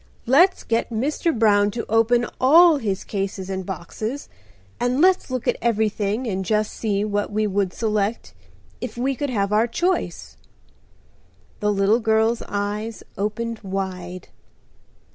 "Let's 0.25 0.63
get 0.63 0.89
Mr. 0.89 1.31
Brown 1.37 1.69
to 1.69 1.85
open 1.87 2.25
all 2.39 2.77
his 2.77 3.03
cases 3.03 3.51
and 3.51 3.63
boxes, 3.67 4.29
and 4.79 4.99
let's 4.99 5.29
look 5.29 5.47
at 5.47 5.57
everything 5.61 6.25
and 6.25 6.43
just 6.43 6.73
see 6.73 7.05
what 7.05 7.31
we 7.31 7.45
would 7.45 7.71
select 7.71 8.33
if 8.81 8.97
we 8.97 9.15
could 9.15 9.29
have 9.29 9.53
our 9.53 9.67
choice?" 9.67 10.37
The 11.59 11.71
little 11.71 11.99
girl's 11.99 12.41
eyes 12.47 13.03
opened 13.15 13.59
wide. 13.59 14.29